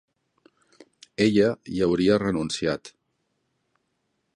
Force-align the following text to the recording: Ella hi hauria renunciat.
Ella 1.25 1.51
hi 1.75 1.85
hauria 1.89 2.19
renunciat. 2.27 2.95